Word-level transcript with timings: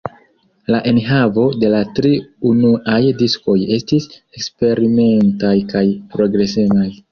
La 0.75 0.77
enhavo 0.91 1.43
de 1.63 1.69
la 1.73 1.81
tri 1.99 2.13
unuaj 2.53 2.97
diskoj 3.21 3.57
estis 3.77 4.09
eksperimentaj 4.41 5.55
kaj 5.77 5.87
progresemaj. 6.17 6.91